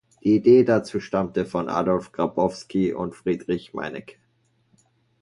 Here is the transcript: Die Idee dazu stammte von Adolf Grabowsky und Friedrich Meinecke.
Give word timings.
Die 0.23 0.35
Idee 0.35 0.63
dazu 0.63 0.99
stammte 0.99 1.45
von 1.45 1.69
Adolf 1.69 2.11
Grabowsky 2.11 2.91
und 2.91 3.13
Friedrich 3.13 3.75
Meinecke. 3.75 4.15